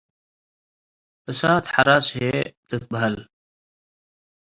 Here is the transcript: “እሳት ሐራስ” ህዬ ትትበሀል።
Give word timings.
“እሳት 1.29 1.65
ሐራስ” 1.73 2.05
ህዬ 2.15 2.27
ትትበሀል። 2.67 3.15